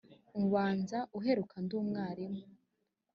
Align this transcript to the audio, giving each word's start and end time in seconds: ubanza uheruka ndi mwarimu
ubanza 0.43 0.97
uheruka 1.17 1.55
ndi 1.63 1.75
mwarimu 1.87 2.43